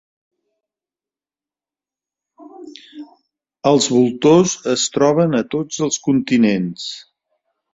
[3.73, 6.89] Els voltors es troben a tots els continents.